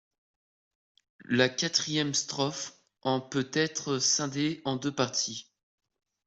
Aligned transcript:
La 1.29 1.47
quatrième 1.47 2.15
strophe 2.15 2.73
en 3.03 3.21
peut 3.21 3.51
être 3.53 3.99
scindée 3.99 4.63
en 4.65 4.75
deux 4.77 4.91
parties. 4.95 5.45